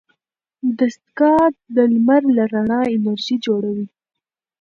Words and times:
دستګاه 0.77 1.45
د 1.75 1.77
لمر 1.93 2.21
له 2.37 2.43
رڼا 2.53 2.79
انرژي 2.95 3.35
جوړوي. 3.45 3.87